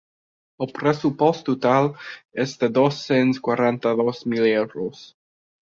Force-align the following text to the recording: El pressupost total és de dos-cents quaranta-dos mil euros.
El 0.65 0.69
pressupost 0.77 1.45
total 1.49 1.91
és 2.45 2.55
de 2.65 2.71
dos-cents 2.79 3.45
quaranta-dos 3.49 4.25
mil 4.35 4.51
euros. 4.57 5.09